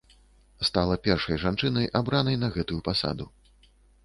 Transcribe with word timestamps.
Стала 0.69 0.97
першай 1.07 1.39
жанчынай, 1.43 1.91
абранай 2.01 2.41
на 2.45 2.51
гэтую 2.57 2.79
пасаду. 2.89 3.31